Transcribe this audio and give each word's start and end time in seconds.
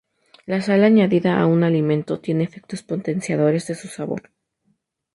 La 0.47 0.61
sal 0.63 0.83
añadida 0.83 1.39
a 1.39 1.45
un 1.45 1.63
alimento 1.63 2.19
tiene 2.19 2.43
efectos 2.43 2.81
potenciadores 2.81 3.67
de 3.67 3.75
su 3.75 3.87
sabor. 3.87 4.31